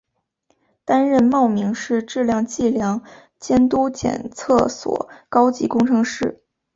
[0.83, 3.03] 担任茂名市质量计量
[3.37, 6.41] 监督检测所高级工程师。